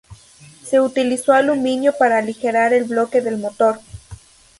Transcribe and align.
Se 0.65 0.79
utilizó 0.79 1.31
aluminio 1.31 1.93
para 1.95 2.17
aligerar 2.17 2.73
el 2.73 2.85
bloque 2.85 3.21
del 3.21 3.37
motor. 3.37 3.77